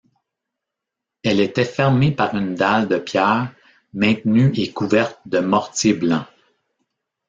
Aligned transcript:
Elle 1.21 1.39
était 1.39 1.63
fermée 1.63 2.11
par 2.11 2.33
une 2.35 2.55
dalle 2.55 2.87
de 2.87 2.97
pierre, 2.97 3.53
maintenue 3.93 4.51
et 4.55 4.71
couverte 4.73 5.19
de 5.27 5.37
mortier 5.37 5.93
blanc. 5.93 6.25